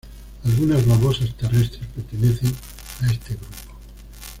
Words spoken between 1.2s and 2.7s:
terrestres pertenecen